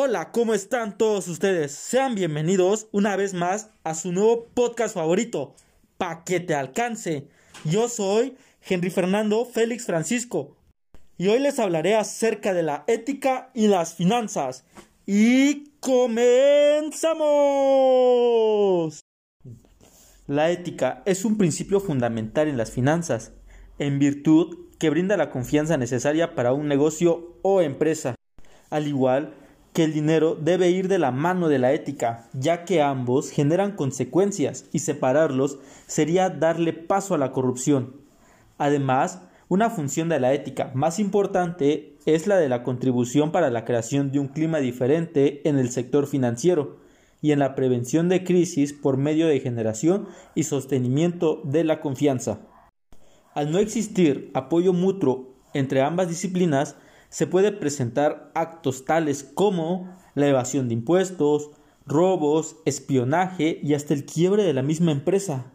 Hola, 0.00 0.30
¿cómo 0.30 0.54
están 0.54 0.96
todos 0.96 1.26
ustedes? 1.26 1.72
Sean 1.72 2.14
bienvenidos 2.14 2.86
una 2.92 3.16
vez 3.16 3.34
más 3.34 3.70
a 3.82 3.96
su 3.96 4.12
nuevo 4.12 4.46
podcast 4.54 4.94
favorito, 4.94 5.56
Pa' 5.96 6.22
que 6.22 6.38
te 6.38 6.54
alcance. 6.54 7.26
Yo 7.64 7.88
soy 7.88 8.36
Henry 8.62 8.90
Fernando 8.90 9.44
Félix 9.44 9.86
Francisco 9.86 10.56
y 11.16 11.26
hoy 11.26 11.40
les 11.40 11.58
hablaré 11.58 11.96
acerca 11.96 12.54
de 12.54 12.62
la 12.62 12.84
ética 12.86 13.50
y 13.54 13.66
las 13.66 13.94
finanzas. 13.94 14.64
Y 15.04 15.72
comenzamos. 15.80 16.20
La 20.28 20.52
ética 20.52 21.02
es 21.06 21.24
un 21.24 21.36
principio 21.36 21.80
fundamental 21.80 22.46
en 22.46 22.56
las 22.56 22.70
finanzas, 22.70 23.32
en 23.80 23.98
virtud 23.98 24.68
que 24.78 24.90
brinda 24.90 25.16
la 25.16 25.30
confianza 25.30 25.76
necesaria 25.76 26.36
para 26.36 26.52
un 26.52 26.68
negocio 26.68 27.36
o 27.42 27.62
empresa. 27.62 28.14
Al 28.70 28.86
igual 28.86 29.34
que 29.78 29.84
el 29.84 29.92
dinero 29.92 30.34
debe 30.34 30.70
ir 30.70 30.88
de 30.88 30.98
la 30.98 31.12
mano 31.12 31.46
de 31.48 31.60
la 31.60 31.72
ética, 31.72 32.28
ya 32.32 32.64
que 32.64 32.82
ambos 32.82 33.30
generan 33.30 33.76
consecuencias 33.76 34.64
y 34.72 34.80
separarlos 34.80 35.60
sería 35.86 36.30
darle 36.30 36.72
paso 36.72 37.14
a 37.14 37.18
la 37.18 37.30
corrupción. 37.30 37.94
Además, 38.58 39.22
una 39.46 39.70
función 39.70 40.08
de 40.08 40.18
la 40.18 40.32
ética 40.32 40.72
más 40.74 40.98
importante 40.98 41.94
es 42.06 42.26
la 42.26 42.38
de 42.38 42.48
la 42.48 42.64
contribución 42.64 43.30
para 43.30 43.50
la 43.50 43.64
creación 43.64 44.10
de 44.10 44.18
un 44.18 44.26
clima 44.26 44.58
diferente 44.58 45.48
en 45.48 45.60
el 45.60 45.70
sector 45.70 46.08
financiero 46.08 46.78
y 47.22 47.30
en 47.30 47.38
la 47.38 47.54
prevención 47.54 48.08
de 48.08 48.24
crisis 48.24 48.72
por 48.72 48.96
medio 48.96 49.28
de 49.28 49.38
generación 49.38 50.08
y 50.34 50.42
sostenimiento 50.42 51.40
de 51.44 51.62
la 51.62 51.80
confianza. 51.80 52.40
Al 53.32 53.52
no 53.52 53.58
existir 53.58 54.32
apoyo 54.34 54.72
mutuo 54.72 55.36
entre 55.54 55.82
ambas 55.82 56.08
disciplinas, 56.08 56.74
se 57.08 57.26
puede 57.26 57.52
presentar 57.52 58.30
actos 58.34 58.84
tales 58.84 59.22
como 59.22 59.94
la 60.14 60.28
evasión 60.28 60.68
de 60.68 60.74
impuestos, 60.74 61.50
robos, 61.86 62.56
espionaje 62.66 63.58
y 63.62 63.74
hasta 63.74 63.94
el 63.94 64.04
quiebre 64.04 64.42
de 64.42 64.52
la 64.52 64.62
misma 64.62 64.92
empresa. 64.92 65.52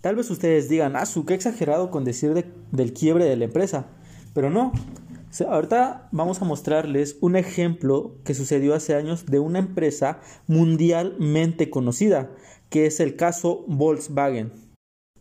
Tal 0.00 0.16
vez 0.16 0.30
ustedes 0.30 0.68
digan, 0.68 0.96
ah, 0.96 1.06
su 1.06 1.24
qué 1.24 1.34
exagerado 1.34 1.90
con 1.90 2.04
decir 2.04 2.34
del 2.70 2.92
quiebre 2.92 3.24
de 3.24 3.36
la 3.36 3.46
empresa. 3.46 3.86
Pero 4.34 4.50
no. 4.50 4.72
Ahorita 5.48 6.08
vamos 6.12 6.42
a 6.42 6.44
mostrarles 6.44 7.16
un 7.20 7.34
ejemplo 7.34 8.18
que 8.24 8.34
sucedió 8.34 8.74
hace 8.74 8.94
años 8.94 9.26
de 9.26 9.38
una 9.38 9.58
empresa 9.58 10.20
mundialmente 10.46 11.70
conocida, 11.70 12.30
que 12.68 12.86
es 12.86 13.00
el 13.00 13.16
caso 13.16 13.64
Volkswagen. 13.66 14.52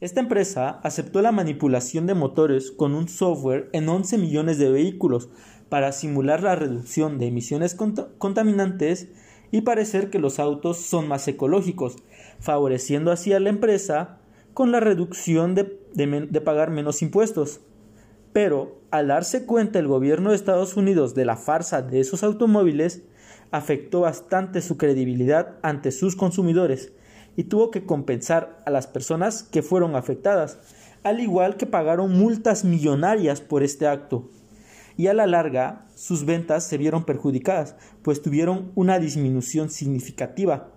Esta 0.02 0.20
empresa 0.20 0.82
aceptó 0.84 1.22
la 1.22 1.32
manipulación 1.32 2.06
de 2.06 2.14
motores 2.14 2.72
con 2.72 2.94
un 2.94 3.08
software 3.08 3.70
en 3.72 3.88
11 3.88 4.18
millones 4.18 4.58
de 4.58 4.70
vehículos 4.70 5.30
para 5.74 5.92
simular 5.92 6.44
la 6.44 6.54
reducción 6.54 7.18
de 7.18 7.26
emisiones 7.26 7.76
contaminantes 8.20 9.08
y 9.50 9.62
parecer 9.62 10.12
que 10.12 10.20
los 10.20 10.38
autos 10.38 10.78
son 10.78 11.08
más 11.08 11.28
ecológicos, 11.28 11.96
favoreciendo 12.40 13.12
así 13.12 13.34
a 13.34 13.40
la 13.40 13.50
empresa 13.50 14.20
con 14.54 14.72
la 14.72 14.80
reducción 14.80 15.56
de, 15.56 15.64
pagar 16.46 16.70
menos 16.70 17.02
impuestos. 17.02 17.62
Pero 18.34 18.84
al 18.92 19.08
darse 19.08 19.48
cuenta 19.48 19.80
el 19.80 19.88
gobierno 19.88 20.30
de 20.30 20.36
Estados 20.36 20.78
Unidos 20.78 21.16
de 21.16 21.26
la 21.26 21.38
farsa 21.38 21.82
de 21.82 22.02
esos 22.02 22.22
automóviles, 22.22 23.02
afectó 23.50 24.02
bastante 24.02 24.62
su 24.62 24.78
credibilidad 24.78 25.56
ante 25.64 25.90
sus 25.90 26.16
consumidores, 26.16 26.94
y 27.36 27.46
tuvo 27.46 27.72
que 27.72 27.84
compensar 27.84 28.62
a 28.68 28.70
las 28.70 28.86
personas 28.86 29.42
que 29.42 29.64
fueron 29.64 29.96
afectadas, 29.96 30.60
al 31.02 31.20
igual 31.20 31.58
que 31.58 31.66
pagaron 31.66 32.14
multas 32.16 32.64
millonarias 32.64 33.42
por 33.42 33.64
este 33.64 33.88
acto. 33.88 34.30
Y 34.98 35.08
a 35.08 35.14
la 35.14 35.28
larga, 35.28 35.88
sus 35.96 36.26
ventas 36.26 36.66
se 36.66 36.78
vieron 36.78 37.06
perjudicadas, 37.06 37.76
pues 38.02 38.22
tuvieron 38.22 38.72
una 38.76 39.00
disminución 39.00 39.70
significativa. 39.70 40.72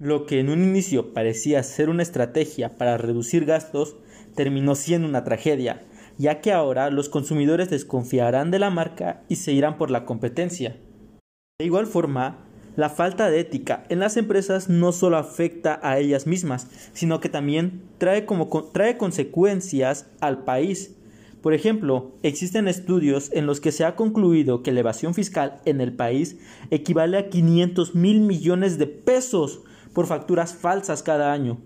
Lo 0.00 0.26
que 0.26 0.40
en 0.40 0.50
un 0.50 0.62
inicio 0.62 1.12
parecía 1.12 1.62
ser 1.62 1.88
una 1.88 2.02
estrategia 2.02 2.76
para 2.78 2.98
reducir 2.98 3.44
gastos, 3.44 3.96
terminó 4.34 4.74
siendo 4.74 5.08
una 5.08 5.24
tragedia, 5.24 5.82
ya 6.18 6.40
que 6.40 6.52
ahora 6.52 6.90
los 6.90 7.08
consumidores 7.08 7.70
desconfiarán 7.70 8.50
de 8.50 8.58
la 8.58 8.70
marca 8.70 9.22
y 9.28 9.36
se 9.36 9.52
irán 9.52 9.78
por 9.78 9.90
la 9.90 10.04
competencia. 10.04 10.76
De 11.58 11.66
igual 11.66 11.86
forma, 11.86 12.44
la 12.78 12.90
falta 12.90 13.28
de 13.28 13.40
ética 13.40 13.82
en 13.88 13.98
las 13.98 14.16
empresas 14.16 14.68
no 14.68 14.92
solo 14.92 15.16
afecta 15.16 15.80
a 15.82 15.98
ellas 15.98 16.28
mismas, 16.28 16.68
sino 16.92 17.18
que 17.18 17.28
también 17.28 17.82
trae, 17.98 18.24
como, 18.24 18.46
trae 18.72 18.96
consecuencias 18.96 20.06
al 20.20 20.44
país. 20.44 20.94
Por 21.42 21.54
ejemplo, 21.54 22.12
existen 22.22 22.66
estudios 22.66 23.30
en 23.32 23.46
los 23.46 23.60
que 23.60 23.70
se 23.70 23.84
ha 23.84 23.94
concluido 23.94 24.62
que 24.62 24.72
la 24.72 24.80
evasión 24.80 25.14
fiscal 25.14 25.60
en 25.64 25.80
el 25.80 25.92
país 25.92 26.38
equivale 26.70 27.16
a 27.16 27.30
500 27.30 27.94
mil 27.94 28.20
millones 28.20 28.78
de 28.78 28.88
pesos 28.88 29.60
por 29.92 30.06
facturas 30.06 30.54
falsas 30.54 31.04
cada 31.04 31.32
año, 31.32 31.58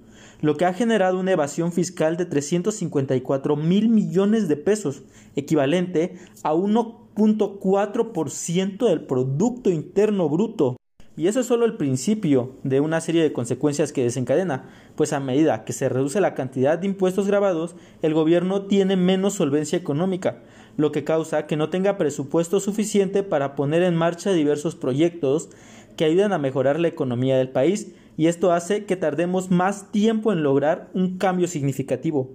lo 0.42 0.56
que 0.56 0.66
ha 0.66 0.74
generado 0.74 1.18
una 1.18 1.32
evasión 1.32 1.72
fiscal 1.72 2.18
de 2.18 2.26
354 2.26 3.56
mil 3.56 3.88
millones 3.88 4.48
de 4.48 4.56
pesos, 4.56 5.00
equivalente 5.36 6.16
a 6.42 6.52
1.4% 6.52 8.88
del 8.88 9.06
Producto 9.06 9.70
Interno 9.70 10.28
Bruto. 10.28 10.76
Y 11.14 11.26
eso 11.26 11.40
es 11.40 11.46
solo 11.46 11.66
el 11.66 11.76
principio 11.76 12.56
de 12.62 12.80
una 12.80 13.00
serie 13.02 13.22
de 13.22 13.34
consecuencias 13.34 13.92
que 13.92 14.02
desencadena, 14.02 14.70
pues 14.96 15.12
a 15.12 15.20
medida 15.20 15.64
que 15.64 15.74
se 15.74 15.90
reduce 15.90 16.22
la 16.22 16.34
cantidad 16.34 16.78
de 16.78 16.86
impuestos 16.86 17.26
grabados, 17.26 17.76
el 18.00 18.14
gobierno 18.14 18.62
tiene 18.62 18.96
menos 18.96 19.34
solvencia 19.34 19.76
económica, 19.76 20.38
lo 20.78 20.90
que 20.90 21.04
causa 21.04 21.46
que 21.46 21.56
no 21.56 21.68
tenga 21.68 21.98
presupuesto 21.98 22.60
suficiente 22.60 23.22
para 23.22 23.54
poner 23.56 23.82
en 23.82 23.94
marcha 23.94 24.32
diversos 24.32 24.74
proyectos 24.74 25.50
que 25.96 26.06
ayudan 26.06 26.32
a 26.32 26.38
mejorar 26.38 26.80
la 26.80 26.88
economía 26.88 27.36
del 27.36 27.50
país, 27.50 27.92
y 28.16 28.28
esto 28.28 28.52
hace 28.52 28.86
que 28.86 28.96
tardemos 28.96 29.50
más 29.50 29.92
tiempo 29.92 30.32
en 30.32 30.42
lograr 30.42 30.88
un 30.94 31.18
cambio 31.18 31.46
significativo. 31.46 32.30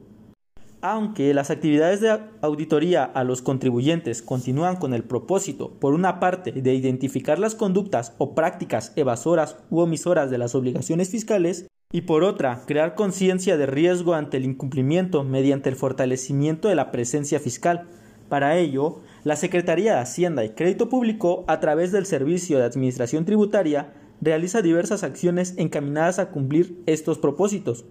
Aunque 0.81 1.33
las 1.33 1.49
actividades 1.49 2.01
de 2.01 2.19
auditoría 2.41 3.03
a 3.03 3.23
los 3.23 3.41
contribuyentes 3.41 4.21
continúan 4.21 4.75
con 4.75 4.93
el 4.93 5.03
propósito, 5.03 5.71
por 5.79 5.95
una 5.95 6.19
parte, 6.19 6.51
de 6.51 6.75
identificar 6.75 7.39
las 7.39 7.55
conductas 7.55 8.13
o 8.19 8.35
prácticas 8.35 8.93
evasoras 8.95 9.57
u 9.71 9.79
omisoras 9.79 10.29
de 10.29 10.38
las 10.38 10.53
obligaciones 10.53 11.09
fiscales, 11.09 11.67
y 11.91 12.01
por 12.01 12.23
otra, 12.23 12.61
crear 12.67 12.93
conciencia 12.93 13.57
de 13.57 13.65
riesgo 13.65 14.13
ante 14.13 14.38
el 14.38 14.45
incumplimiento 14.45 15.23
mediante 15.23 15.69
el 15.69 15.75
fortalecimiento 15.75 16.67
de 16.67 16.75
la 16.75 16.91
presencia 16.91 17.39
fiscal. 17.39 17.88
Para 18.29 18.57
ello, 18.57 18.99
la 19.23 19.35
Secretaría 19.35 19.95
de 19.95 20.01
Hacienda 20.01 20.45
y 20.45 20.49
Crédito 20.49 20.89
Público, 20.89 21.44
a 21.47 21.59
través 21.59 21.91
del 21.91 22.05
Servicio 22.05 22.59
de 22.59 22.65
Administración 22.65 23.25
Tributaria, 23.25 23.94
realiza 24.21 24.61
diversas 24.61 25.03
acciones 25.03 25.55
encaminadas 25.57 26.19
a 26.19 26.29
cumplir 26.29 26.83
estos 26.85 27.17
propósitos 27.17 27.85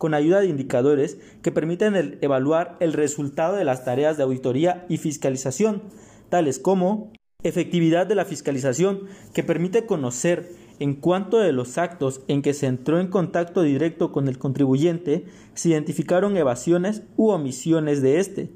con 0.00 0.14
ayuda 0.14 0.40
de 0.40 0.48
indicadores 0.48 1.18
que 1.42 1.52
permiten 1.52 2.18
evaluar 2.22 2.78
el 2.80 2.94
resultado 2.94 3.54
de 3.54 3.66
las 3.66 3.84
tareas 3.84 4.16
de 4.16 4.22
auditoría 4.22 4.86
y 4.88 4.96
fiscalización, 4.96 5.82
tales 6.30 6.58
como 6.58 7.12
efectividad 7.42 8.06
de 8.06 8.14
la 8.14 8.24
fiscalización, 8.24 9.02
que 9.34 9.42
permite 9.42 9.84
conocer 9.84 10.48
en 10.78 10.94
cuánto 10.94 11.38
de 11.38 11.52
los 11.52 11.76
actos 11.76 12.22
en 12.28 12.40
que 12.40 12.54
se 12.54 12.66
entró 12.66 12.98
en 12.98 13.08
contacto 13.08 13.60
directo 13.60 14.10
con 14.10 14.26
el 14.26 14.38
contribuyente 14.38 15.26
se 15.52 15.68
identificaron 15.68 16.38
evasiones 16.38 17.02
u 17.18 17.28
omisiones 17.28 18.00
de 18.00 18.20
éste. 18.20 18.48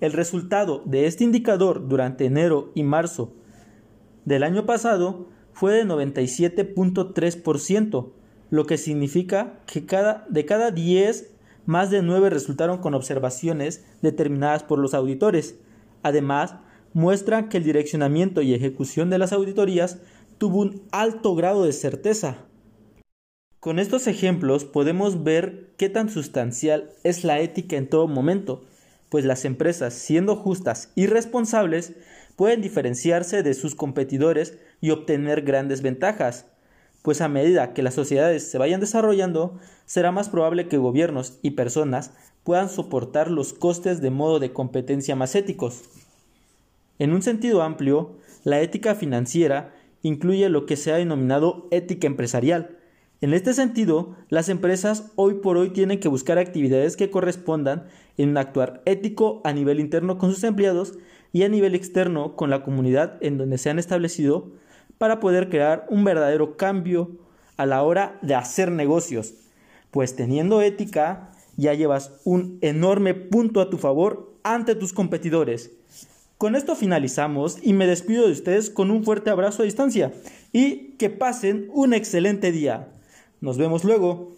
El 0.00 0.12
resultado 0.12 0.82
de 0.84 1.06
este 1.06 1.24
indicador 1.24 1.88
durante 1.88 2.24
enero 2.24 2.70
y 2.76 2.84
marzo 2.84 3.32
del 4.24 4.44
año 4.44 4.64
pasado 4.64 5.26
fue 5.52 5.72
de 5.72 5.84
97.3%, 5.84 8.12
lo 8.50 8.66
que 8.66 8.78
significa 8.78 9.60
que 9.66 9.86
cada, 9.86 10.26
de 10.28 10.44
cada 10.44 10.70
10, 10.70 11.30
más 11.66 11.90
de 11.90 12.02
9 12.02 12.30
resultaron 12.30 12.78
con 12.78 12.94
observaciones 12.94 13.84
determinadas 14.00 14.62
por 14.62 14.78
los 14.78 14.94
auditores. 14.94 15.56
Además, 16.02 16.54
muestra 16.94 17.48
que 17.48 17.58
el 17.58 17.64
direccionamiento 17.64 18.40
y 18.42 18.54
ejecución 18.54 19.10
de 19.10 19.18
las 19.18 19.32
auditorías 19.32 19.98
tuvo 20.38 20.60
un 20.60 20.82
alto 20.92 21.34
grado 21.34 21.64
de 21.64 21.72
certeza. 21.72 22.38
Con 23.60 23.78
estos 23.78 24.06
ejemplos 24.06 24.64
podemos 24.64 25.24
ver 25.24 25.74
qué 25.76 25.88
tan 25.88 26.08
sustancial 26.08 26.90
es 27.02 27.24
la 27.24 27.40
ética 27.40 27.76
en 27.76 27.88
todo 27.88 28.06
momento, 28.06 28.64
pues 29.10 29.24
las 29.24 29.44
empresas, 29.44 29.94
siendo 29.94 30.36
justas 30.36 30.92
y 30.94 31.06
responsables, 31.06 31.94
pueden 32.36 32.62
diferenciarse 32.62 33.42
de 33.42 33.54
sus 33.54 33.74
competidores 33.74 34.58
y 34.80 34.90
obtener 34.90 35.42
grandes 35.42 35.82
ventajas 35.82 36.46
pues 37.02 37.20
a 37.20 37.28
medida 37.28 37.72
que 37.74 37.82
las 37.82 37.94
sociedades 37.94 38.50
se 38.50 38.58
vayan 38.58 38.80
desarrollando, 38.80 39.58
será 39.86 40.12
más 40.12 40.28
probable 40.28 40.68
que 40.68 40.78
gobiernos 40.78 41.38
y 41.42 41.52
personas 41.52 42.12
puedan 42.44 42.68
soportar 42.68 43.30
los 43.30 43.52
costes 43.52 44.00
de 44.00 44.10
modo 44.10 44.38
de 44.38 44.52
competencia 44.52 45.16
más 45.16 45.34
éticos. 45.34 45.82
En 46.98 47.12
un 47.12 47.22
sentido 47.22 47.62
amplio, 47.62 48.16
la 48.44 48.60
ética 48.60 48.94
financiera 48.94 49.74
incluye 50.02 50.48
lo 50.48 50.66
que 50.66 50.76
se 50.76 50.92
ha 50.92 50.96
denominado 50.96 51.68
ética 51.70 52.06
empresarial. 52.06 52.76
En 53.20 53.34
este 53.34 53.52
sentido, 53.52 54.16
las 54.28 54.48
empresas 54.48 55.12
hoy 55.16 55.34
por 55.34 55.56
hoy 55.56 55.70
tienen 55.70 56.00
que 56.00 56.08
buscar 56.08 56.38
actividades 56.38 56.96
que 56.96 57.10
correspondan 57.10 57.86
en 58.16 58.30
un 58.30 58.36
actuar 58.36 58.82
ético 58.84 59.40
a 59.44 59.52
nivel 59.52 59.80
interno 59.80 60.18
con 60.18 60.32
sus 60.32 60.44
empleados 60.44 60.98
y 61.32 61.42
a 61.42 61.48
nivel 61.48 61.74
externo 61.74 62.36
con 62.36 62.50
la 62.50 62.62
comunidad 62.62 63.18
en 63.20 63.38
donde 63.38 63.58
se 63.58 63.70
han 63.70 63.78
establecido 63.78 64.52
para 64.98 65.20
poder 65.20 65.48
crear 65.48 65.86
un 65.88 66.04
verdadero 66.04 66.56
cambio 66.56 67.12
a 67.56 67.66
la 67.66 67.82
hora 67.82 68.18
de 68.22 68.34
hacer 68.34 68.70
negocios. 68.70 69.34
Pues 69.90 70.16
teniendo 70.16 70.60
ética, 70.60 71.30
ya 71.56 71.74
llevas 71.74 72.12
un 72.24 72.58
enorme 72.60 73.14
punto 73.14 73.60
a 73.60 73.70
tu 73.70 73.78
favor 73.78 74.34
ante 74.42 74.74
tus 74.74 74.92
competidores. 74.92 75.72
Con 76.38 76.54
esto 76.54 76.76
finalizamos 76.76 77.58
y 77.62 77.72
me 77.72 77.86
despido 77.86 78.26
de 78.26 78.32
ustedes 78.32 78.70
con 78.70 78.92
un 78.92 79.02
fuerte 79.02 79.30
abrazo 79.30 79.62
a 79.62 79.64
distancia 79.64 80.12
y 80.52 80.92
que 80.98 81.10
pasen 81.10 81.68
un 81.72 81.94
excelente 81.94 82.52
día. 82.52 82.88
Nos 83.40 83.58
vemos 83.58 83.82
luego. 83.82 84.37